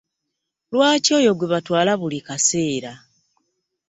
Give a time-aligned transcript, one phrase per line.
[0.73, 2.93] Lwaki oyo gwe batwala buli kaseera?